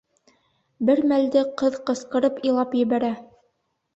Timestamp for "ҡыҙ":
1.61-1.77